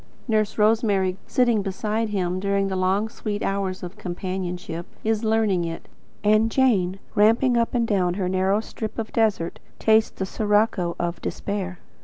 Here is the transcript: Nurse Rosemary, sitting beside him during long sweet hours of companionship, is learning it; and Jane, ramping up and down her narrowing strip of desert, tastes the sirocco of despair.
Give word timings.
Nurse 0.27 0.57
Rosemary, 0.57 1.19
sitting 1.27 1.61
beside 1.61 2.09
him 2.09 2.39
during 2.39 2.67
long 2.67 3.07
sweet 3.07 3.43
hours 3.43 3.83
of 3.83 3.99
companionship, 3.99 4.87
is 5.03 5.23
learning 5.23 5.63
it; 5.63 5.87
and 6.23 6.49
Jane, 6.49 6.97
ramping 7.13 7.55
up 7.55 7.75
and 7.75 7.85
down 7.87 8.15
her 8.15 8.27
narrowing 8.27 8.63
strip 8.63 8.97
of 8.97 9.13
desert, 9.13 9.59
tastes 9.77 10.09
the 10.09 10.25
sirocco 10.25 10.95
of 10.99 11.21
despair. 11.21 11.77